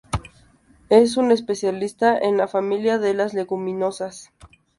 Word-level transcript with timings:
Es 0.89 1.15
un 1.15 1.29
especialista 1.31 2.17
en 2.17 2.35
la 2.35 2.47
familia 2.47 2.97
de 2.97 3.13
las 3.13 3.35
leguminosas. 3.35 4.31